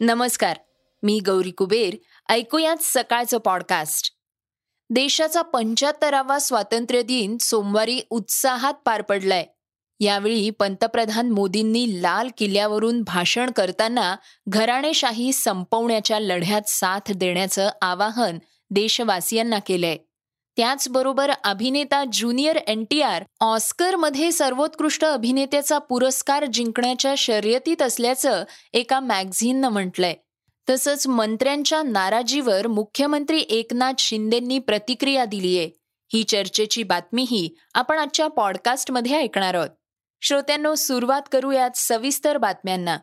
नमस्कार 0.00 0.56
मी 1.02 1.20
गौरी 1.26 1.50
कुबेर. 1.50 1.96
ऐकूयात 2.28 2.76
सकाळचं 2.80 3.38
पॉडकास्ट 3.38 4.12
देशाचा 4.90 5.42
पंच्याहत्तरावा 5.42 6.38
स्वातंत्र्य 6.38 7.02
दिन 7.02 7.38
सोमवारी 7.38 8.00
उत्साहात 8.10 8.74
पार 8.74 9.02
पडलाय. 9.02 9.46
यावेळी 10.00 10.50
पंतप्रधान 10.50 11.30
मोदींनी 11.30 12.02
लाल 12.02 12.28
किल्ल्यावरून 12.38 13.02
भाषण 13.02 13.50
करताना 13.50 14.16
घराणेशाही 14.48 15.32
संपवण्याच्या 15.32 16.20
लढ्यात 16.20 16.62
साथ 16.66 17.12
देण्याचं 17.16 17.70
आवाहन 17.82 18.38
देशवासियांना 18.70 19.58
केलंय. 19.58 19.96
त्याचबरोबर 20.56 21.30
अभिनेता 21.44 22.04
ज्युनियर 22.12 22.56
एन 22.56 22.84
टी 22.90 23.02
आर 23.02 23.24
ऑस्करमध्ये 23.40 24.32
सर्वोत्कृष्ट 24.32 25.04
अभिनेत्याचा 25.04 25.78
पुरस्कार 25.78 26.44
जिंकण्याच्या 26.44 27.14
शर्यतीत 27.18 27.82
असल्याचं 27.82 28.44
एका 28.72 29.00
मॅगझिननं 29.00 29.68
म्हटलंय. 29.68 30.14
तसंच 30.70 31.06
मंत्र्यांच्या 31.06 31.82
नाराजीवर 31.82 32.66
मुख्यमंत्री 32.66 33.40
एकनाथ 33.40 33.92
शिंदेंनी 33.98 34.58
प्रतिक्रिया 34.58 35.24
दिलीये. 35.24 35.70
ही 36.12 36.22
चर्चेची 36.22 36.82
बातमीही 36.82 37.54
आपण 37.74 37.98
आजच्या 37.98 38.28
पॉडकास्टमध्ये 38.28 39.16
ऐकणार 39.16 39.54
आहोत. 39.54 39.68
श्रोत्यांनो 40.22 40.74
सुरुवात 40.74 41.22
करूयात 41.32 41.70
सविस्तर 41.74 42.36
बातम्यांना. 42.36 42.98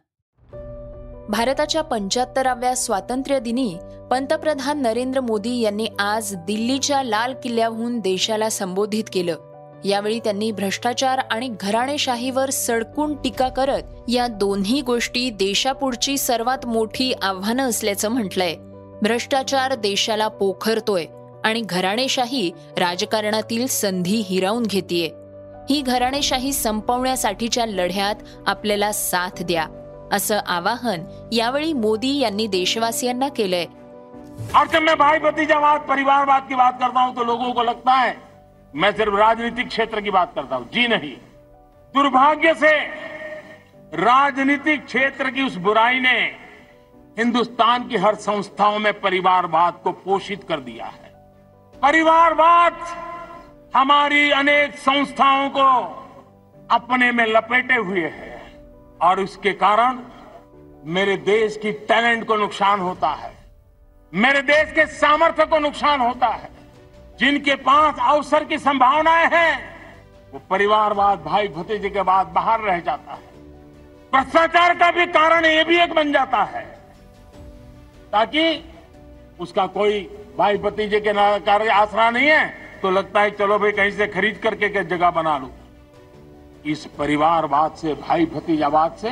भारताच्या 1.33 1.81
पंच्याहत्तराव्या 1.81 2.75
स्वातंत्र्य 2.75 3.39
दिनी 3.39 3.75
पंतप्रधान 4.11 4.81
नरेंद्र 4.81 5.19
मोदी 5.19 5.61
यांनी 5.61 5.87
आज 5.99 6.35
दिल्लीच्या 6.35 7.03
लाल 7.03 7.33
किल्ल्याहून 7.43 7.99
देशाला 7.99 8.49
संबोधित 8.49 9.03
केलं. 9.13 9.35
यावेळी 9.85 10.19
त्यांनी 10.19 10.51
भ्रष्टाचार 10.51 11.17
आणि 11.31 11.49
घराणेशाहीवर 11.61 12.49
सडकून 12.49 13.15
टीका 13.15 13.49
करत 13.49 13.81
या 14.07 14.27
दोन्ही 14.27 14.81
गोष्टी 14.81 15.29
देशापुढची 15.29 16.17
सर्वात 16.17 16.65
मोठी 16.65 17.13
आव्हानं 17.21 17.69
असल्याचं 17.69 18.09
म्हटलंय. 18.09 18.55
भ्रष्टाचार 19.01 19.75
देशाला 19.75 20.27
पोखरतोय 20.27 21.05
आणि 21.43 21.61
घराणेशाही 21.61 22.51
राजकारणातील 22.77 23.67
संधी 23.67 24.23
हिरावून 24.29 24.63
घेतीये. 24.63 25.09
ही 25.69 25.81
घराणेशाही 25.81 26.53
संपवण्यासाठीच्या 26.53 27.65
लढ्यात 27.65 28.15
आपल्याला 28.47 28.91
साथ 28.91 29.43
द्या. 29.43 29.67
असं 30.13 30.39
आवाहन 30.47 31.03
यावेळी 31.31 31.71
मोदी 31.75 32.17
यांनी 32.19 32.47
देशवासियांना 32.47 33.27
केलंय. 33.29 33.65
और 34.55 34.67
जब 34.67 34.81
मैं 34.81 34.97
भाई 34.97 35.19
भतीजावाद 35.19 35.81
परिवारवाद 35.81 36.47
की 36.49 36.55
बात 36.55 36.79
करता 36.79 37.01
हूँ 37.01 37.15
तो 37.15 37.23
लोगों 37.23 37.51
को 37.53 37.63
लगता 37.63 37.93
है, 37.93 38.15
मैं 38.73 38.91
सिर्फ़ 38.91 39.15
राजनीतिक 39.15 39.67
क्षेत्र 39.67 40.01
की 40.01 40.09
बात 40.09 40.33
करता 40.35 40.55
हूँ, 40.55 40.67
जी 40.73 40.87
नहीं। 40.87 41.15
दुर्भाग्य 41.95 42.53
से 42.53 42.71
राजनीतिक 43.93 44.85
क्षेत्र 44.85 45.29
की 45.29 45.43
उस 45.43 45.55
बुराई 45.59 45.99
ने 45.99 46.19
हिंदुस्तान 47.17 47.87
की 47.87 47.97
हर 47.97 48.15
संस्थाओं 48.17 48.79
में 48.79 48.93
परिवारवाद 49.01 49.73
को 49.83 49.91
पोषित 50.05 50.43
कर 50.43 50.59
दिया 50.59 50.85
है। 50.85 51.11
परिवारवाद 51.75 52.79
हमारी 53.75 54.29
अनेक 54.31 54.77
संस्थाओं 54.79 55.49
को 55.49 55.67
अपने 56.69 57.11
में 57.11 57.25
लपेटे 57.27 57.75
हुए 57.77 58.07
है। 58.09 58.32
और 59.03 59.19
इसके 59.19 59.51
कारण 59.53 59.99
मेरे 60.85 61.15
देश 61.17 61.57
की 61.57 61.71
टैलेंट 61.71 62.25
को 62.25 62.35
नुकसान 62.35 62.79
होता 62.79 63.09
है। 63.09 63.31
मेरे 64.13 64.41
देश 64.41 64.71
के 64.71 64.85
सामर्थ्य 64.85 65.45
को 65.45 65.59
नुकसान 65.59 66.01
होता 66.01 66.27
है। 66.27 66.49
जिनके 67.19 67.55
पास 67.55 67.95
अवसर 68.01 68.43
की 68.43 68.57
संभावनाएँ 68.57 69.29
हैं, 69.33 69.73
वो 70.33 70.41
परिवारवाद 70.49 71.19
भाई 71.19 71.47
भतीजे 71.47 71.89
के 71.89 72.01
बाद 72.01 72.27
बाहर 72.27 72.61
रह 72.61 72.79
जाता 72.79 73.13
है। 73.13 73.31
भ्रष्टाचार 74.13 74.73
का 74.75 74.91
भी 74.91 75.05
कारण 75.07 75.45
ये 75.45 75.63
भी 75.63 75.79
एक 75.79 75.93
बन 75.93 76.11
जाता 76.13 76.43
है 76.45 76.61
ताकि 78.11 78.63
उसका 79.39 79.65
कोई 79.67 79.99
भाई 80.37 80.57
भतीजे 80.57 80.99
के 80.99 81.13
कार्य 81.39 81.69
आसरा 81.69 82.09
नहीं 82.09 82.27
है 82.27 82.45
तो 82.81 82.91
लगता 82.91 83.21
है, 83.21 83.31
चलो 83.31 83.57
भाई, 83.59 83.71
कहीं 83.71 83.91
से 83.91 84.07
खरीद 84.07 84.39
करके 84.43 84.83
जगह 84.83 85.11
बना 85.11 85.37
लू। 85.37 85.49
इस 86.65 86.85
परिवारवाद 86.85 87.71
से 87.71 87.93
भाई 87.93 88.25
भतीजावाद 88.25 88.95
से, 88.95 89.09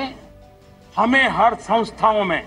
हमें 0.96 1.28
हर 1.30 1.56
संस्थाओं 1.56 2.24
में 2.24 2.44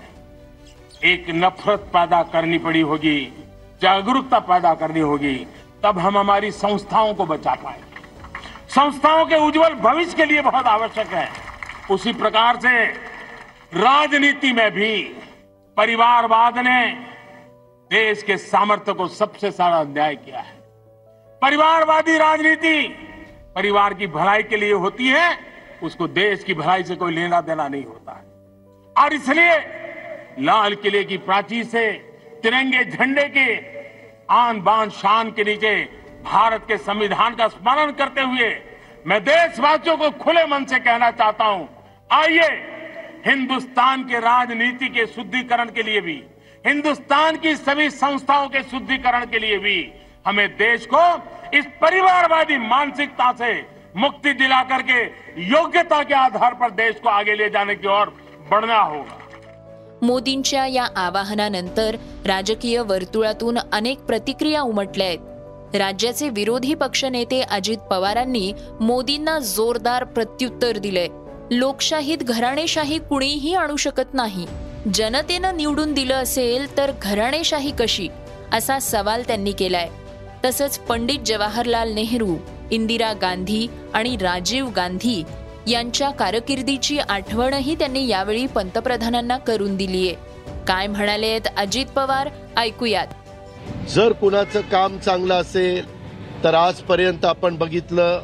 एक 1.03 1.25
नफरत 1.29 1.79
पैदा 1.79 2.23
करनी 2.23 2.57
पड़ी 2.57 2.81
होगी, 2.81 3.45
जागरूकता 3.81 4.39
पैदा 4.39 4.73
करनी 4.73 4.99
होगी, 4.99 5.35
तब 5.83 5.99
हम 5.99 6.17
हमारी 6.17 6.51
संस्थाओं 6.51 7.13
को 7.13 7.25
बचा 7.25 7.55
पाए 7.55 7.81
संस्थाओं 8.69 9.25
के 9.25 9.35
उज्जवल 9.35 9.73
भविष्य 9.73 10.17
के 10.17 10.25
लिए 10.25 10.41
बहुत 10.41 10.65
आवश्यक 10.65 11.07
है। 11.07 11.29
उसी 11.91 12.13
प्रकार 12.13 12.59
से 12.59 12.85
राजनीति 13.73 14.51
में 14.51 14.71
भी 14.71 15.03
परिवारवाद 15.77 16.57
ने 16.57 16.85
देश 17.91 18.23
के 18.23 18.37
सामर्थ्य 18.37 18.93
को 18.93 19.07
सबसे 19.07 19.51
सारा 19.51 19.77
अन्याय 19.77 20.15
किया 20.15 20.39
है। 20.39 20.53
परिवारवादी 21.41 22.17
राजनीति 22.17 23.04
परिवार 23.55 23.93
की 23.93 24.07
भलाई 24.09 24.43
के 24.43 24.57
लिए 24.57 24.73
होती 24.75 25.07
है, 25.07 25.37
उसको 25.83 26.07
देश 26.09 26.43
की 26.43 26.53
भलाई 26.53 26.83
से 26.83 26.95
कोई 26.95 27.13
लेना 27.13 27.41
देना 27.41 27.67
नहीं 27.67 27.85
होता 27.85 28.11
है। 28.11 28.23
और 28.95 29.13
इसलिए 29.13 29.55
लाल 30.39 30.75
किले 30.75 31.03
की 31.03 31.17
प्राचीर 31.19 31.63
से 31.65 31.91
तिरंगे 32.43 32.83
झंडे 32.85 33.27
के 33.29 33.47
आन 34.33 34.61
बान 34.61 34.89
शान 34.91 35.31
के 35.31 35.43
नीचे 35.43 35.75
भारत 36.23 36.65
के 36.67 36.77
संविधान 36.79 37.35
का 37.35 37.47
स्मरण 37.47 37.91
करते 37.93 38.21
हुए 38.21 38.49
मैं 39.05 39.23
देशवासियों 39.23 39.97
को 39.97 40.09
खुले 40.19 40.45
मन 40.47 40.65
से 40.65 40.79
कहना 40.79 41.09
चाहता 41.13 41.45
हूँ, 41.45 41.67
आइए 42.09 42.47
हिंदुस्तान 43.25 44.03
के 44.03 44.19
राजनीति 44.19 44.87
के 44.89 45.05
शुद्धिकरण 45.07 45.69
के 45.69 45.83
लिए 45.83 46.01
भी, 46.01 46.23
हिंदुस्तान 46.65 47.37
की 47.37 47.55
सभी 47.55 47.89
संस्थाओं 47.91 48.47
के 48.49 48.63
शुद्धिकरण 48.63 49.25
के 49.25 49.39
लिए 49.39 49.57
भी 49.57 49.77
हमें 50.25 50.47
देश 50.49 50.87
को 50.93 51.01
इस 51.53 51.65
परिवारवादी 51.81 52.57
मानसिकता 52.57 53.31
से 53.31 53.67
मुक्ति 53.95 54.33
दिला 54.33 54.63
करके 54.63 55.03
योग्यता 55.37 56.03
के 56.03 56.13
आधार 56.13 56.53
पर 56.53 56.69
देश 56.69 56.95
को 57.03 57.09
आगे 57.09 57.37
ले 57.37 57.49
जाने 57.49 57.75
की 57.75 57.87
ओर 57.87 58.07
बढ़ना 58.51 58.79
होगा। 58.79 59.17
मोदींच्या 60.01 60.65
या 60.65 60.87
आवाहनानंतर 60.95 61.95
राजकीय 62.25 62.79
वर्तुळातून 62.79 63.57
अनेक 63.73 63.99
प्रतिक्रिया 63.99 64.61
उमटल्या 64.61 65.07
आहेत. 65.07 65.19
राज्याचे 65.75 66.29
विरोधी 66.29 66.73
पक्षनेते 66.73 67.41
अजित 67.41 67.77
पवारांनी 67.77 68.53
मोदींना 68.81 69.39
जोरदार 69.39 70.03
प्रत्युत्तर 70.03 70.77
दिलंय. 70.77 71.07
लोकशाहीत 71.51 72.17
घराणेशाही 72.17 72.99
कुणीही 72.99 73.55
आणू 73.55 73.75
शकत 73.75 74.13
नाही. 74.13 74.47
जनतेनं 74.93 75.57
निवडून 75.57 75.93
दिलं 75.93 76.13
असेल 76.13 76.77
तर 76.77 76.91
घराणेशाही 77.01 77.71
कशी? 77.79 78.09
असा 78.53 78.79
सवाल 78.79 79.23
त्यांनी 79.27 79.51
केलाय. 79.51 79.89
तसंच 80.45 80.77
पंडित 80.79 81.19
जवाहरलाल 81.25 81.91
नेहरू 81.93 82.35
इंदिरा 82.71 83.13
गांधी 83.13 83.67
आणि 83.93 84.15
राजीव 84.21 84.67
गांधी 84.75 85.23
यांच्या 85.67 86.09
कारकिर्दीची 86.09 86.97
आठवणही 86.99 87.75
त्यांनी 87.75 88.07
यावेळी 88.07 88.45
पंतप्रधानांना 88.47 89.37
करून 89.37 89.75
दिलीये 89.77 90.13
काय 90.67 90.87
म्हणालेत 90.87 91.47
अजित 91.57 91.85
पवार? 91.85 92.29
ऐकूयात. 92.57 93.07
जर 93.89 94.11
कुणाचं 94.11 94.61
काम 94.61 94.97
चांगलं 94.97 95.33
असेल 95.33 95.85
तर 96.43 96.53
आजपर्यंत 96.53 97.25
आपण 97.25 97.55
बघितलं 97.55 98.23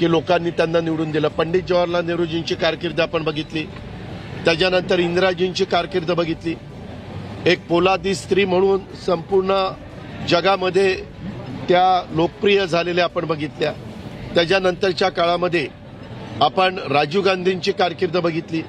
की 0.00 0.10
लोकांनी 0.10 0.50
त्यांना 0.50 0.80
निवडून 0.80 1.10
दिलं. 1.10 1.28
पंडित 1.28 1.62
जवाहरलाल 1.68 2.06
नेहरूजींची 2.06 2.54
कारकीर्द 2.54 3.00
आपण 3.00 3.22
बघितली. 3.22 3.64
त्याच्यानंतर 4.44 4.98
इंदिराजींची 4.98 5.64
कारकीर्द 5.64 6.10
बघितली. 6.10 6.54
एक 7.46 7.66
पोलादी 7.66 8.14
स्त्री 8.14 8.44
म्हणून 8.44 8.80
संपूर्ण 9.06 9.68
जगामध्ये 10.28 10.96
त्या 11.68 12.14
लोकप्रिय 12.16 12.66
झालेल्या 12.66 13.04
आपण 13.04 13.24
बघितल्या. 13.26 13.72
त्याच्यानंतरच्या 14.34 15.08
काळामध्ये 15.08 15.66
आपण 16.42 16.78
राजीव 16.92 17.22
गांधींची 17.22 17.72
कारकीर्द 17.72 18.16
बघितली. 18.16 18.62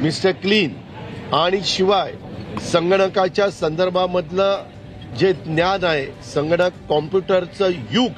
मिस्टर 0.00 0.30
क्लीन 0.42 0.72
आणि 1.34 1.60
शिवाय 1.64 2.12
संगणकाच्या 2.72 3.50
संदर्भामधलं 3.50 4.64
जे 5.18 5.32
ज्ञान 5.32 5.84
आहे 5.84 6.06
संगणक 6.24 6.72
कॉम्प्युटरचं 6.88 7.70
युग 7.92 8.10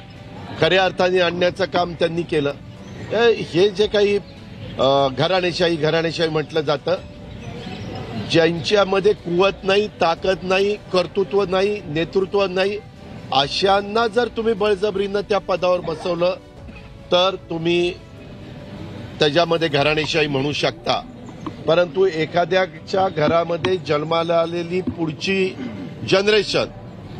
खऱ्या 0.61 0.83
अर्थाने 0.85 1.19
आणण्याचं 1.19 1.65
काम 1.65 1.93
त्यांनी 1.93 2.21
केलं. 2.21 2.53
हे 3.51 3.69
जे 3.69 3.87
काही 3.87 4.17
घराणेशाही 5.17 5.75
घराणेशाही 5.75 6.29
म्हटलं 6.29 6.61
जातं 6.61 6.95
ज्यांच्यामध्ये 8.31 9.13
कुवत 9.13 9.63
नाही 9.63 9.87
ताकद 10.01 10.43
नाही 10.43 10.75
कर्तृत्व 10.93 11.43
नाही 11.43 11.79
नेतृत्व 11.85 12.45
नाही 12.45 12.77
अशांना 13.33 14.05
जर 14.07 14.27
तुम्ही 14.27 14.53
बळजबरीनं 14.53 15.21
त्या 15.21 15.39
पदावर 15.39 15.79
बसवलं 15.79 16.35
तर 17.11 17.35
तुम्ही 17.49 17.93
त्याच्यामध्ये 19.19 19.67
घराणेशाही 19.67 20.27
म्हणू 20.27 20.51
शकता. 20.51 21.01
परंतु 21.67 22.05
एखाद्याच्या 22.05 23.07
घरामध्ये 23.09 23.75
जन्माला 23.77 24.39
आलेली 24.39 24.81
पुढची 24.81 25.55
जनरेशन 26.09 26.69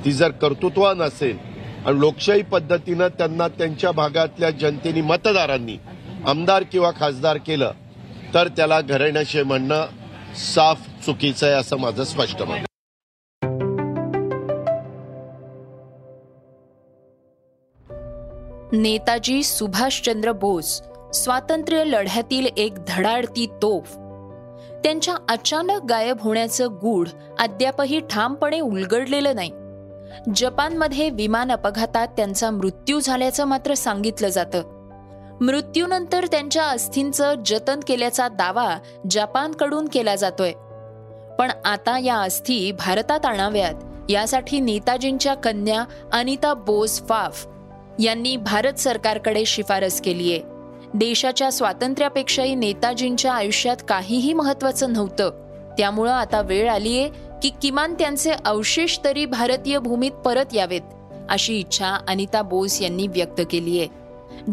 ती 0.05 0.11
जर 0.11 0.31
कर्तृत्वान 0.31 1.01
नसेल 1.01 1.37
आणि 1.85 1.99
लोकशाही 1.99 2.41
पद्धतीनं 2.41 3.07
त्यांना 3.07 3.47
त्यांच्या 3.47 3.91
भागातल्या 3.91 4.49
जनतेनी 4.49 5.01
मतदारांनी 5.01 5.77
आमदार 6.27 6.63
किंवा 6.71 6.91
खासदार 6.99 7.37
केलं 7.37 7.71
तर 8.33 8.47
त्याला 8.47 8.79
घराण्याशी 8.81 9.43
म्हणणं 9.43 9.85
साफ 10.53 10.87
चुकीचं 11.05 11.45
आहे 11.47 11.55
असं 11.55 11.77
माझं 11.77 12.03
स्पष्ट 12.03 12.41
मत 12.41 12.65
नेताजी 18.71 19.43
सुभाषचंद्र 19.43 20.31
बोस 20.31 20.81
स्वातंत्र्य 21.13 21.83
लढ्यातील 21.83 22.47
एक 22.57 22.73
धडाडती 22.87 23.45
तोफ. 23.61 23.95
त्यांच्या 24.83 25.15
अचानक 25.29 25.85
गायब 25.89 26.17
होण्याचं 26.21 26.67
गूढ 26.81 27.07
अद्यापही 27.39 27.99
ठामपणे 27.99 28.59
उलगडलेलं 28.59 29.35
नाही. 29.35 29.51
जपानमध्ये 30.35 31.09
विमान 31.09 31.51
अपघातात 31.51 32.07
त्यांचा 32.07 32.51
मृत्यू 32.51 32.99
झाल्याचं 32.99 33.45
मात्र 33.45 33.73
सांगितलं 33.73 34.27
जातं. 34.27 34.63
मृत्यूनंतर 35.41 36.25
त्यांच्या 36.25 36.63
अस्थींचं 36.63 37.33
जतन 37.45 37.79
केल्याचा 37.87 38.27
दावा 38.27 38.77
जपानकडून 39.09 39.87
केला 39.87 40.15
जातोय. 40.15 40.51
पण 41.39 41.51
आता 41.65 41.99
या 41.99 42.17
अस्थी 42.17 42.71
भारतात 42.71 43.25
आणाव्यात 43.25 43.73
यासाठी 44.09 44.59
नेताजींच्या 44.59 45.33
कन्या 45.33 45.83
अनिता 46.13 46.53
बोस 46.53 47.01
फाफ 47.09 47.47
यांनी 47.99 48.37
भारत 48.37 48.73
सरकारकडे 48.73 49.45
शिफारस 49.45 50.01
केली 50.01 50.31
आहे. 50.31 50.41
देशाच्या 50.93 51.51
स्वातंत्र्यापेक्षाही 51.51 52.55
नेताजींच्या 52.55 53.33
आयुष्यात 53.33 53.77
काहीही 53.89 54.33
महत्वाचं 54.33 54.93
नव्हतं. 54.93 55.31
त्यामुळं 55.77 56.11
आता 56.11 56.41
वेळ 56.41 56.69
आलीये 56.69 57.09
की 57.43 57.49
किमान 57.61 57.93
त्यांचे 57.93 58.31
अवशेष 58.45 58.97
तरी 59.03 59.25
भारतीय 59.25 59.79
भूमीत 59.79 60.11
परत 60.11 60.45
यावेत 60.53 60.81
अशी 61.29 61.59
इच्छा 61.59 61.97
अनिता 62.07 62.41
बोस 62.41 62.81
यांनी 62.81 63.07
व्यक्त 63.07 63.41
केली 63.51 63.79
आहे. 63.79 63.87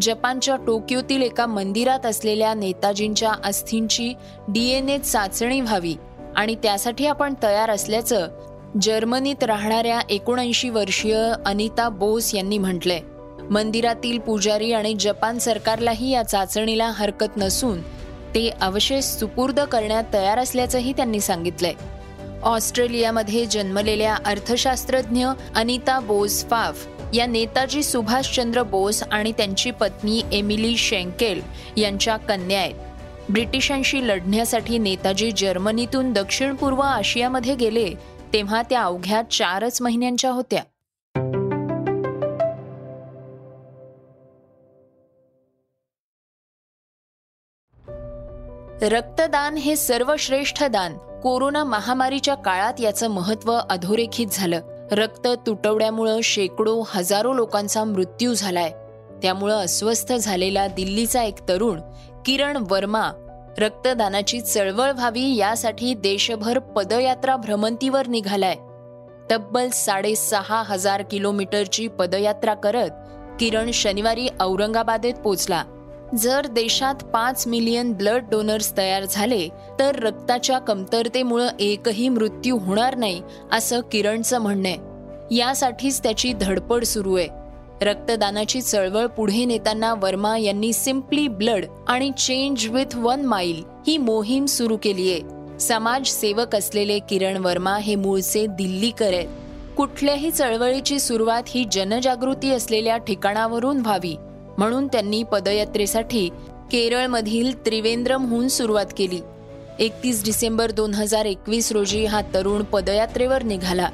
जपानच्या 0.01 0.55
टोकियोतील 0.55 1.21
एका 1.21 1.45
मंदिरात 1.45 2.05
असलेल्या 2.05 2.53
नेताजींच्या 2.53 3.31
अस्थींची 3.43 4.13
डीएनए 4.47 4.97
चाचणी 4.97 5.61
व्हावी 5.61 5.95
आणि 6.35 6.55
त्यासाठी 6.55 7.05
आपण 7.05 7.33
तयार 7.43 7.69
असल्याचं 7.69 8.27
जर्मनीत 8.81 9.43
राहणाऱ्या 9.43 9.99
एकोणऐंशी 10.09 10.69
वर्षीय 10.69 11.17
अनिता 11.45 11.89
बोस 11.89 12.35
यांनी 12.35 12.57
म्हटलंय. 12.57 12.99
मंदिरातील 13.51 14.19
पुजारी 14.19 14.73
आणि 14.73 14.95
जपान 14.99 15.39
सरकारलाही 15.39 16.09
या 16.11 16.23
चाचणीला 16.23 16.87
हरकत 16.87 17.37
नसून 17.37 17.81
ते 18.35 18.49
अवशेष 18.61 19.05
सुपूर्द 19.05 19.59
करण्यात 19.59 20.03
तयार 20.13 20.37
असल्याचंही 20.37 20.93
त्यांनी 20.93 21.19
सांगितलंय. 21.19 21.73
ऑस्ट्रेलियामध्ये 22.43 23.45
जन्मलेल्या 23.45 24.15
अर्थशास्त्रज्ञ 24.25 25.27
अनिता 25.55 25.99
बोस 25.99 26.45
फाफ 26.45 26.87
या 27.13 27.25
नेताजी 27.25 27.83
सुभाषचंद्र 27.83 28.63
बोस 28.63 29.03
आणि 29.03 29.31
त्यांची 29.31 29.71
पत्नी 29.71 30.21
एमिली 30.31 30.77
शेंकेल 30.77 31.41
यांच्या 31.77 32.17
कन्या 32.17 32.59
आहेत. 32.59 32.75
ब्रिटिशांशी 33.29 34.07
लढण्यासाठी 34.07 34.77
नेताजी 34.77 35.31
जर्मनीतून 35.31 36.13
दक्षिण 36.13 36.55
पूर्व 36.55 36.79
आशियामध्ये 36.79 37.55
गेले 37.55 37.93
तेव्हा 38.33 38.61
त्या 38.61 38.81
अवघ्या 38.81 39.21
चारच 39.31 39.81
महिन्यांच्या 39.81 40.31
होत्या. 40.31 40.63
रक्तदान 48.83 49.55
हे 49.55 49.75
सर्वश्रेष्ठ 49.75 50.63
दान. 50.63 50.97
कोरोना 50.97 51.63
महामारीच्या 51.63 52.35
काळात 52.35 52.73
याचं 52.79 53.07
महत्त्व 53.07 53.59
अधोरेखित 53.69 54.27
झालं. 54.31 54.61
रक्त 54.91 55.27
तुटवड्यामुळं 55.27 56.19
शेकडो 56.23 56.83
हजारो 56.87 57.33
लोकांचा 57.33 57.83
मृत्यू 57.83 58.33
झालाय. 58.33 58.69
त्यामुळं 59.21 59.55
अस्वस्थ 59.55 60.13
झालेला 60.13 60.67
दिल्लीचा 60.67 61.23
एक 61.23 61.49
तरुण 61.49 61.81
किरण 62.25 62.63
वर्मा 62.69 63.11
रक्तदानाची 63.57 64.41
चळवळ 64.41 64.91
व्हावी 64.91 65.35
यासाठी 65.35 65.93
देशभर 65.93 66.59
पदयात्रा 66.59 67.35
भ्रमंतीवर 67.35 68.07
निघालाय. 68.07 68.55
तब्बल 69.31 69.69
साडेसहा 69.69 70.63
हजार 70.65 71.01
किलोमीटरची 71.01 71.87
पदयात्रा 71.87 72.53
करत 72.53 72.89
किरण 73.39 73.71
शनिवारी 73.71 74.27
औरंगाबादेत 74.39 75.13
पोचला. 75.13 75.63
जर 76.17 76.47
देशात 76.47 76.95
पाच 76.95 77.47
मिलियन 77.47 77.93
ब्लड 77.93 78.23
डोनर्स 78.31 78.77
तयार 78.77 79.03
झाले 79.11 79.49
तर 79.79 79.95
रक्ताच्या 79.95 80.59
कमतरतेमुळं 80.59 81.47
एकही 81.59 82.09
मृत्यू 82.09 82.57
होणार 82.57 82.95
नाही 82.95 83.21
असं 83.51 83.79
किरणचं 83.79 84.39
म्हणणं 84.39 84.69
आहे. 84.69 84.77
यासाठीच 85.35 86.03
त्याची 86.03 86.33
धडपड 86.33 86.83
सुरू 86.83 87.15
आहे. 87.15 87.27
रक्तदानाची 87.81 88.61
चळवळ 88.61 89.05
पुढे 89.05 89.45
नेताना 89.45 89.93
वर्मा 89.93 90.37
यांनी 90.37 90.73
सिम्पली 90.73 91.27
ब्लड 91.27 91.65
आणि 91.87 92.11
चेंज 92.17 92.67
विथ 92.67 92.95
वन 92.95 93.21
माईल 93.21 93.63
ही 93.87 93.97
मोहीम 93.97 94.45
सुरू 94.45 94.77
केली 94.77 95.11
आहे. 95.11 95.21
समाजसेवक 95.59 96.55
असलेले 96.55 96.99
किरण 96.99 97.37
वर्मा 97.37 97.77
हे 97.77 97.95
मूळचे 97.95 98.45
दिल्लीकर 98.47 99.13
आहेत. 99.13 99.27
कुठल्याही 99.77 100.31
चळवळीची 100.31 100.99
सुरुवात 100.99 101.43
ही 101.47 101.65
जनजागृती 101.71 102.51
असलेल्या 102.51 102.97
ठिकाणावरून 102.97 103.79
व्हावी. 103.79 104.15
म्हणून 104.57 104.87
त्यांनी 104.87 105.23
पदयात्रेसाठी 105.23 106.29
केरळमधील 106.71 107.65
त्रिवेंद्रमहून 107.65 108.47
सुरुवात 108.47 108.85
केली. 108.97 109.19
एकतीस 109.79 110.23
डिसेंबर 110.23 110.71
दोन 110.71 110.93
हजार 110.93 111.25
एकवीस 111.25 111.71
रोजी 111.71 112.05
हा 112.05 112.21
तरुण 112.33 112.63
पदयात्रेवर 112.63 113.43
निघाला. 113.43 113.89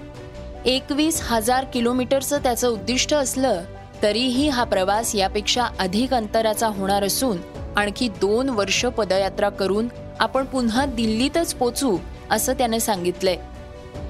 एकवीस 0.66 1.22
हजार 1.24 1.66
किलोमीटरचं 1.66 2.38
त्याचं 2.38 2.70
उद्दिष्ट 2.70 3.14
असलं 3.14 3.62
तरीही 4.02 4.50
हा 4.50 4.64
प्रवास 4.64 5.16
यापेक्षा 5.16 5.66
अधिक 5.80 6.14
अंतराचा 6.14 6.68
होणार 6.68 7.04
असून 7.04 7.38
आणखी 7.76 8.08
दोन 8.08 8.50
वर्ष 8.50 8.86
पदयात्रा 8.86 9.50
करून 9.50 9.88
आपण 10.20 10.46
पुन्हा 10.46 10.86
दिल्लीतच 10.86 11.54
पोचू 11.54 11.98
असं 12.32 12.54
त्याने 12.54 12.80
सांगितलंय. 12.80 13.38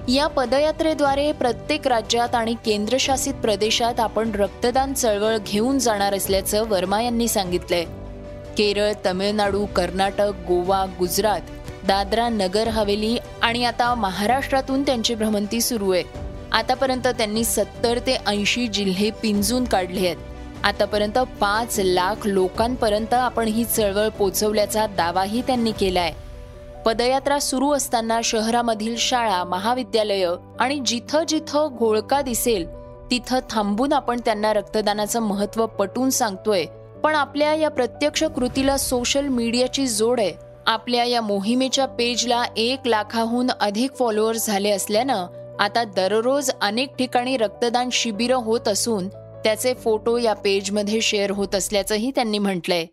या 0.09 0.27
पदयात्रेद्वारे 0.27 1.31
प्रत्येक 1.31 1.87
राज्यात 1.87 2.35
आणि 2.35 2.53
केंद्रशासित 2.65 3.33
प्रदेशात 3.33 3.99
आपण 3.99 4.31
रक्तदान 4.31 4.93
चळवळ 4.93 5.37
घेऊन 5.47 5.79
जाणार 5.79 6.13
असल्याचं 6.13 6.67
वर्मा 6.67 7.01
यांनी 7.01 7.27
सांगितलंय. 7.27 7.83
केरळ 8.57 8.91
तमिळनाडू 9.05 9.65
कर्नाटक 9.65 10.31
गोवा 10.47 10.85
गुजरात 10.99 11.41
दादरा 11.87 12.29
नगर 12.29 12.67
हवेली 12.67 13.17
आणि 13.41 13.65
आता 13.65 13.95
महाराष्ट्रातून 13.95 14.81
त्यांची 14.81 15.15
भ्रमंती 15.15 15.61
सुरू 15.61 15.91
आहे. 15.91 16.03
आतापर्यंत 16.51 17.07
त्यांनी 17.07 17.43
सत्तर 17.43 17.99
ते 17.99 18.17
ऐंशी 18.27 18.67
जिल्हे 18.67 19.09
पिंजून 19.11 19.63
काढले 19.63 20.05
आहेत. 20.05 20.17
आतापर्यंत 20.63 21.19
पाच 21.39 21.79
लाख 21.79 22.27
लोकांपर्यंत 22.27 23.13
आपण 23.13 23.47
ही 23.47 23.65
चळवळ 23.65 24.07
पोचवल्याचा 24.09 24.87
दावाही 24.87 25.41
त्यांनी 25.41 25.71
केला 25.71 25.99
आहे 25.99 26.28
पदयात्रा 26.85 27.39
सुरू 27.39 27.71
असताना 27.71 28.19
शहरामधील 28.23 28.95
शाळा 28.97 29.43
महाविद्यालय 29.43 30.27
आणि 30.59 30.79
जिथं 30.85 31.23
जिथं 31.27 31.75
घोळका 31.75 32.21
दिसेल 32.21 32.67
तिथं 33.11 33.39
थांबून 33.49 33.93
आपण 33.93 34.19
त्यांना 34.25 34.53
रक्तदानाचं 34.53 35.19
महत्त्व 35.19 35.65
पटवून 35.65 36.09
सांगतोय. 36.09 36.65
पण 37.03 37.15
आपल्या 37.15 37.53
या 37.53 37.69
प्रत्यक्ष 37.69 38.23
कृतीला 38.23 38.77
सोशल 38.77 39.27
मीडियाची 39.27 39.87
जोड 39.87 40.19
आहे. 40.19 40.33
आपल्या 40.65 41.03
या 41.03 41.21
मोहिमेच्या 41.21 41.85
पेजला 41.87 42.43
एक 42.57 42.79
लाखाहून 42.85 43.49
अधिक 43.61 43.95
फॉलोअर्स 43.95 44.47
झाले 44.47 44.69
असल्यानं 44.69 45.27
आता 45.59 45.83
दररोज 45.83 46.51
अनेक 46.61 46.95
ठिकाणी 46.95 47.37
रक्तदान 47.37 47.89
शिबिरं 47.91 48.35
होत 48.35 48.67
असून 48.67 49.09
त्याचे 49.43 49.73
फोटो 49.73 50.17
या 50.17 50.33
पेजमध्ये 50.33 51.01
शेअर 51.01 51.31
होत 51.31 51.55
असल्याचंही 51.55 52.11
त्यांनी 52.11 52.39
म्हटलंय. 52.39 52.85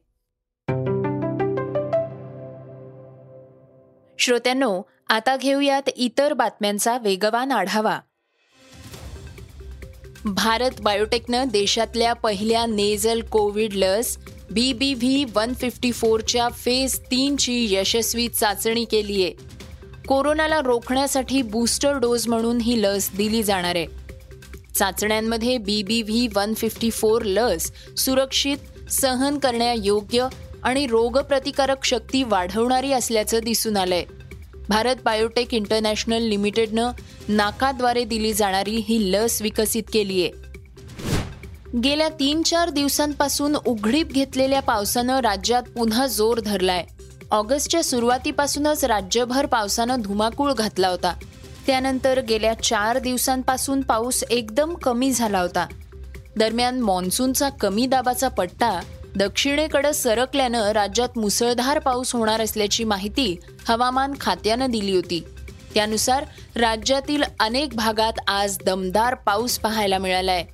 श्रोत्यांनो 4.19 4.83
आता 5.09 5.37
घेऊयात 5.37 5.89
इतर 5.97 6.33
बातम्यांचा 6.33 6.97
वेगवान 6.99 7.53
आढावा. 7.53 7.99
भारत 10.25 10.81
बायोटेकनं 10.81 11.49
देशातल्या 11.49 12.13
पहिल्या 12.13 12.65
नेझल 12.67 13.21
कोविड 13.23 13.75
लस 13.75 14.17
B 14.51 14.73
B 14.73 14.95
V 14.95 15.25
one 15.35 15.53
fifty 15.55 15.93
फोरच्या 15.93 16.49
phase 16.49 16.99
तीनची 17.01 17.75
यशस्वी 17.75 18.29
चाचणी 18.29 18.85
केली 18.85 19.23
आहे 19.25 19.33
कोरोनाला 20.09 20.61
रोखण्यासाठी 20.61 21.43
बूस्टर 21.43 21.99
डोस 21.99 22.29
म्हणून 22.29 22.61
ही 22.61 22.83
लस 22.83 23.11
दिली 23.17 23.43
जाणार 23.43 23.77
आहे. 23.77 23.87
चाचण्यांमध्ये 24.75 25.59
B 25.59 25.83
B 25.83 26.03
V 26.03 26.27
one 26.35 26.55
fifty 26.55 26.91
four 26.91 27.23
लस 27.23 27.71
सुरक्षित 27.97 28.91
सहन 28.91 29.39
करण्यायोग्य 29.39 30.27
आणि 30.63 30.87
रोगप्रतिकारक 30.87 31.85
शक्ती 31.85 32.23
वाढवणारी 32.23 32.93
असल्याचं 32.93 33.39
दिसून 33.45 33.77
आलंय. 33.77 34.05
भारत 34.69 34.97
बायोटेक 35.05 35.55
इंटरनॅशनल 35.55 36.23
लिमिटेडनं 36.23 36.91
नाकाद्वारे 37.29 38.05
दिली 38.05 38.33
जाणारी 38.33 38.77
ही 38.89 39.13
लस 39.13 39.43
विकसित 39.43 39.83
केली 39.93 40.23
आहे 40.23 40.47
गेल्या 41.85 42.09
तीन 42.09 42.43
चार 42.43 42.71
दिवसांपासून 42.71 43.57
उघडीप 43.67 44.13
घेतलेल्या 44.13 44.61
पावसानं 44.61 45.21
राज्यात 45.21 45.63
पुन्हा 45.63 46.07
जोर 46.07 46.41
धरलाय. 46.41 46.85
ऑगस्टच्या 47.31 47.85
सुरुवातीपासूनच 47.85 48.85
राज्यभर 48.85 49.47
पावसानं 49.47 50.01
धुमाकूळ 50.01 50.53
घातला 50.53 50.89
होता. 50.89 51.15
त्यानंतर 51.67 52.21
गेल्या 52.21 52.55
चार 52.63 52.99
दिवसांपासून 52.99 53.81
पाऊस 53.81 54.25
एकदम 54.31 54.75
कमी 54.75 55.11
झाला 55.11 55.41
होता. 55.41 55.67
दरम्यान 56.37 56.81
मान्सूनचा 56.81 57.49
कमी 57.49 57.87
दाबाचा 57.87 58.29
पट्टा 58.29 58.81
दक्षिणेकडे 59.17 59.93
सरकल्यानं 59.93 60.71
राज्यात 60.73 61.19
मुसळधार 61.19 61.79
पाऊस 61.79 62.15
होणार 62.15 62.41
असल्याची 62.41 62.85
माहिती 62.85 63.37
हवामान 63.69 64.13
खात्यानं 64.21 64.71
दिली 64.71 64.95
होती. 64.95 65.25
त्यानुसार 65.75 66.25
राज्यातील 66.57 67.23
अनेक 67.41 67.75
भागात 67.75 68.13
आज 68.29 68.59
दमदार 68.67 69.15
पाऊस 69.15 69.59
पाहायला 69.59 69.99
मिळालाय. 69.99 70.45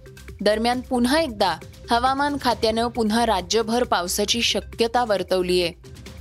दरम्यान 0.40 0.80
पुन्हा 0.80 1.20
एकदा 1.20 1.56
हवामान 1.90 2.36
खात्यानं 2.42 2.88
पुन्हा 2.88 3.26
राज्यभर 3.26 3.84
पावसाची 3.84 4.42
शक्यता 4.42 5.04
वर्तवली 5.04 5.62
आहे 5.62 5.72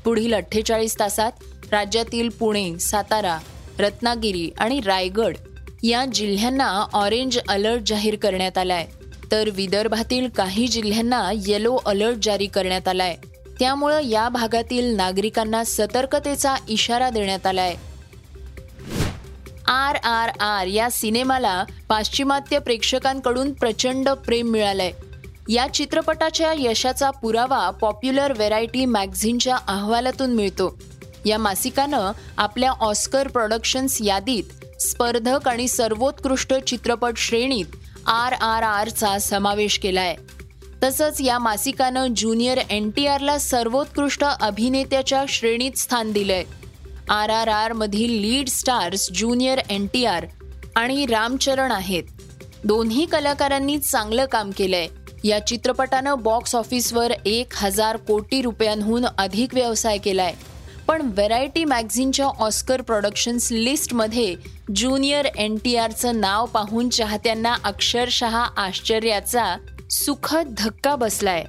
पुढील 0.06 0.34
अठ्ठेचाळीस 0.34 1.00
तासात 1.00 1.32
राज्यातील 1.72 2.30
पुणे 2.30 2.80
सातारा 2.80 3.38
रत्नागिरी 3.80 4.50
आणि 4.60 4.80
रायगड 4.86 5.38
या 5.84 6.06
जिल्ह्यांना 6.06 6.86
ऑरेंज 6.94 7.38
अलर्ट 7.50 7.82
जाहीर 7.86 8.16
करण्यात 8.16 8.58
आलाय. 8.58 8.88
तर 9.32 9.50
विदर्भातील 9.50 10.28
काही 10.30 10.68
जिल्ह्यांना 10.68 11.32
येलो 11.36 11.78
अलर्ट 11.86 12.18
जारी 12.22 12.46
करण्यात 12.46 12.88
आलाय. 12.88 13.16
त्यामुळं 13.60 14.02
या 14.02 14.30
भागातील 14.30 14.96
नागरिकांना 14.96 15.64
सतर्कतेचा 15.64 16.56
इशारा 16.68 17.10
देण्यात 17.10 17.46
आलाय. 17.46 17.76
आर 19.68 19.96
आर 19.96 20.30
आर 20.40 20.68
या 20.68 20.90
सिनेमाला 20.92 21.64
पाश्चिमात्य 21.88 22.60
प्रेक्षकांकडून 22.60 23.54
प्रचंड 23.54 24.10
प्रेम 24.10 24.48
मिळालंय. 24.48 24.92
या 25.50 25.68
चित्रपटाच्या 25.74 26.54
यशाचा 26.58 27.12
पुरावा 27.12 27.70
पॉप्युलर 27.70 28.34
व्हेरायटी 28.34 28.86
मॅगझिनच्या 28.86 29.58
अहवालातून 29.68 30.30
मिळतो. 30.30 30.78
या 31.26 31.38
मासिकानं 31.38 32.12
आपल्या 32.38 32.72
ऑस्कर 32.72 33.28
प्रोडक्शन्स 33.28 34.02
यादीत 34.02 34.44
स्पर्धक 34.82 35.48
आणि 35.48 35.68
सर्वोत्कृष्ट 35.68 36.54
चित्रपट 36.54 37.18
श्रेणीत 37.18 37.66
आर 38.08 38.34
आर 38.34 38.64
आरचा 38.64 39.20
समावेश 39.20 39.80
केलाय. 39.80 40.16
तसंच 40.84 41.22
या 41.22 41.40
मासिकानं 41.40 42.14
ज्युनियर 42.14 42.60
एन 42.70 42.90
टी 42.90 43.08
आरला 43.08 43.38
सर्वोत्कृष्ट 43.38 44.24
अभिनेत्याच्या 44.24 45.26
श्रेणीत 45.30 45.72
स्थान 45.78 46.12
दिलंय. 46.12 46.44
आर 47.10 47.30
आर 47.30 47.48
आर 47.48 47.74
मधील 47.74 48.12
lead 48.12 48.48
stars 48.48 49.12
junior 49.12 49.60
N 49.70 49.88
T 49.94 50.06
R 50.06 50.26
आणि 50.76 51.06
रामचरण 51.06 51.72
आहेत. 51.72 52.04
दोन्ही 52.64 53.06
कलाकारांनी 53.06 53.78
चांगलं 53.80 54.26
काम 54.26 54.52
केलंय. 54.52 54.88
या 55.24 55.48
चित्रपटानं 55.48 56.16
बॉक्स 56.20 56.56
ऑफिसवर 56.56 57.12
एक 57.26 57.48
हजार 57.56 57.98
कोटी 57.98 58.42
रुपयांहून 58.42 59.06
अधिक 59.18 59.54
व्यवसाय 59.54 59.98
केलाय. 59.98 60.34
पण 60.92 61.02
व्हेरायटी 61.02 61.66
मॅगझिनच्या 61.66 62.26
ऑस्कर 62.26 62.82
प्रोडक्शन्स 62.82 63.52
लिस्टमध्ये 63.52 64.36
ज्युनियर 64.76 65.26
एन 65.26 65.58
टी 65.64 65.76
आरचं 65.76 66.20
नाव 66.22 66.46
पाहून 66.46 66.90
चाहत्यांना 66.90 67.56
अक्षरशः 67.64 68.36
आश्चर्याचा 68.36 69.58
सुखद 69.92 70.56
धक्का 70.58 70.96
बसलाय. 70.96 71.44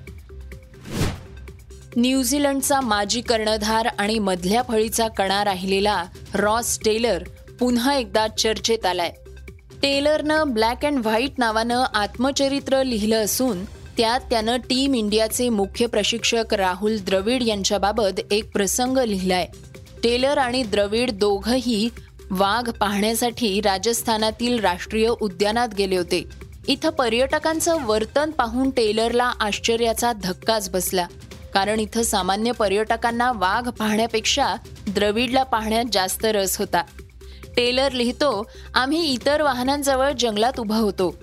न्यूझीलंडचा 1.97 2.81
माजी 2.81 3.21
कर्णधार 3.21 3.89
आणि 3.99 4.19
मधल्या 4.19 4.63
फळीचा 4.69 5.09
कणा 5.09 5.45
राहिलेला 5.45 6.05
रॉस 6.35 6.79
टेलर 6.85 7.23
पुन्हा 7.61 7.95
एकदा 7.95 8.27
चर्चेत 8.29 8.87
आलाय. 8.87 9.13
टेलरनं 9.83 10.51
ब्लॅक 10.51 10.85
अँड 10.85 10.99
व्हाईट 10.99 11.33
नावानं 11.39 11.85
आत्मचरित्र 11.95 12.83
लिहिलं 12.83 13.25
असून 13.25 13.65
त्यात 13.97 14.21
त्यानं 14.21 14.57
टीम 14.57 14.95
इंडियाचे 14.95 15.49
मुख्य 15.49 15.87
प्रशिक्षक 15.87 16.55
राहुल 16.55 16.99
द्रविड 16.99 17.43
यांच्याबाबत 17.43 18.21
एक 18.31 18.53
प्रसंग 18.53 18.99
लिहिलाय. 18.99 19.47
टेलर 20.03 20.39
आणि 20.39 20.63
द्रविड 20.63 21.11
दोघंही 21.11 21.89
वाघ 22.31 22.71
पाहण्यासाठी 22.71 23.61
राजस्थानातील 23.61 24.61
राष्ट्रीय 24.61 25.09
उद्यानात 25.21 25.69
गेले 25.79 25.97
होते. 25.97 26.25
इथं 26.69 26.91
पर्यटकांचं 26.91 27.85
वर्तन 27.85 28.31
पाहून 28.31 28.71
टेलरला 28.71 29.33
आश्चर्याचा 29.41 30.13
धक्काच 30.13 30.71
बसला. 30.71 31.07
कारण 31.55 31.81
इथं 31.81 32.03
सामान्य 32.03 32.53
पर्यटकांना 32.53 33.33
वाघ 33.33 33.69
पाहण्यापेक्षा 33.69 34.55
द्रविडला 34.89 35.43
पाहण्यात 35.43 35.85
जास्त 35.93 36.25
रस 36.25 36.59
होता. 36.59 36.83
टेलर 37.57 37.93
लिहितो 37.93 38.51
आम्ही 38.75 39.13
इतर 39.13 39.43
वाहनांजवळ 39.43 40.13
जंगलात 40.19 40.61
उभा 40.61 40.77
होतो. 40.77 41.15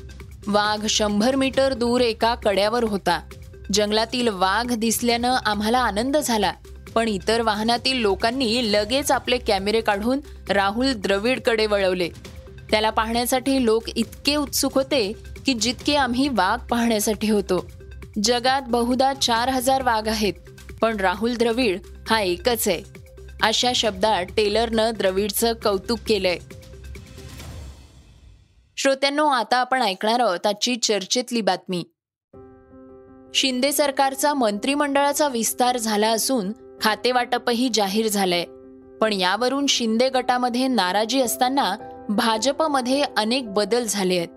वाघ 0.48 0.86
शंभर 0.86 1.36
मीटर 1.36 1.74
दूर 1.74 2.02
एका 2.02 2.36
कड्यावर 2.36 2.84
होता. 2.84 3.22
जंगलातील 3.74 4.28
वाघ 4.28 4.74
दिसल्यानं 4.74 5.36
आम्हाला 5.46 5.80
आनंद 5.80 6.18
झाला 6.18 6.54
पण 6.94 7.08
इतर 7.08 7.42
वाहनातील 7.42 7.98
लोकांनी 7.98 8.74
लगेच 8.74 9.12
आपले 9.12 9.38
कॅमेरे 9.38 9.82
काढून 9.82 10.20
राहुल 10.50 10.94
द्रविडकडे 10.94 11.66
वळवले. 11.66 12.10
त्याला 12.72 12.90
पाहण्यासाठी 12.90 13.66
लोक 13.66 13.90
इतके 13.90 14.36
उत्सुक 14.36 14.76
होते 14.76 15.14
की 15.46 15.54
जितके 15.54 15.96
आम्ही 15.96 16.28
वाघ 16.28 16.68
पाहण्यासाठी 16.68 17.30
होतो. 17.30 17.66
जगात 18.24 18.62
बहुधा 18.68 19.14
चार 19.14 19.50
हजार 19.50 19.82
वाघ 19.82 20.10
आहेत 20.10 20.34
पण 20.82 20.98
राहुल 20.98 21.36
द्रविड 21.36 21.80
हा 22.10 22.22
एकच 22.22 22.68
आहे. 22.68 22.82
अशा 23.42 23.72
शब्दात 23.76 24.26
टेलरनं 24.38 24.92
द्रविडचं 24.98 25.54
कौतुक 25.54 26.00
केलंय. 26.08 26.38
श्रोत्यांनो 28.82 29.26
आता 29.26 29.58
आपण 29.58 29.82
ऐकणार 29.82 30.20
आहोत 30.20 30.48
आजची 30.48 30.76
चर्चेतली 30.76 31.42
बातमी. 31.42 31.84
शिंदे 33.34 33.72
सरकारचा 33.72 34.34
मंत्रिमंडळाचा 34.34 35.28
विस्तार 35.28 35.78
झाला 35.78 36.10
असून 36.10 36.52
खातेवाटपही 36.82 37.70
जाहीर 37.74 38.08
झालंय. 38.08 38.46
पण 39.02 39.14
यावरून 39.14 39.66
शिंदे 39.66 40.10
गटामध्ये 40.10 40.68
नाराजी 40.68 41.22
असताना 41.22 41.76
भाजपमध्ये 42.10 43.04
अनेक 43.18 43.54
बदल 43.54 43.84
झाले 43.84 44.18
आहेत. 44.18 44.28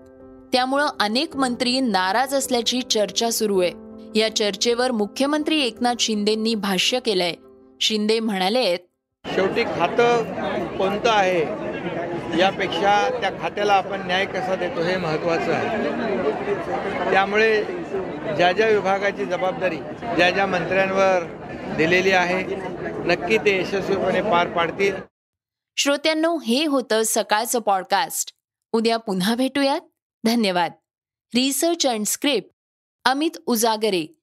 त्यामुळं 0.53 0.87
अनेक 0.99 1.35
मंत्री 1.35 1.79
नाराज 1.79 2.35
असल्याची 2.35 2.81
चर्चा 2.81 3.29
सुरू 3.29 3.61
आहे. 3.61 3.71
या 4.19 4.35
चर्चेवर 4.35 4.91
मुख्यमंत्री 4.91 5.61
एकनाथ 5.61 5.95
शिंदेंनी 5.99 6.55
भाष्य 6.55 6.99
केलंय. 6.99 7.33
शिंदे 7.81 8.19
म्हणाले 8.19 8.77
शेवटी 9.25 9.63
खातं 9.63 10.23
कोणतं 10.77 11.09
आहे? 11.09 11.72
यापेक्षा 12.39 13.19
त्या 13.21 13.29
खात्याला 13.41 13.73
आपण 13.73 14.05
न्याय 14.05 14.25
कसा 14.25 14.55
देतो 14.55 14.81
हे 14.81 14.97
महत्त्वाचं 14.97 15.53
आहे. 15.53 17.11
त्यामुळे 17.11 17.63
ज्या 18.35 18.51
ज्या 18.51 18.67
विभागाची 18.67 19.25
जबाबदारी 19.25 19.77
ज्या 20.15 20.29
ज्या 20.31 20.45
मंत्र्यांवर 20.45 21.23
दिलेली 21.77 22.11
आहे 22.11 22.43
नक्की 23.05 23.37
ते 23.37 23.61
यशस्वीपणे 23.61 24.21
पार 24.21 24.47
पाडतील. 24.47 24.95
श्रोत्यांनो 25.77 26.37
हे 26.37 26.65
होतं 26.65 27.01
सकाळचं 27.05 27.59
पॉडकास्ट 27.59 28.33
उद्या 28.71 28.97
पुन्हा 28.97 29.35
भेटूयात. 29.35 29.81
धन्यवाद. 30.25 30.71
Research 31.35 31.87
and 31.87 32.05
script 32.05 32.49
Amit 33.05 33.37
Ujagare. 33.45 34.22